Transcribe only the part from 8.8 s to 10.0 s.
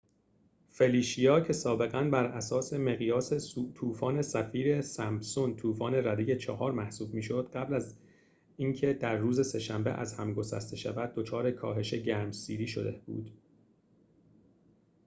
در روز سه شنبه